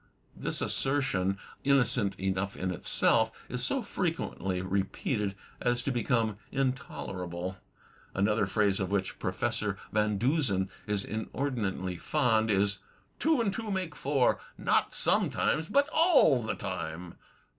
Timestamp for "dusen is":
10.17-11.05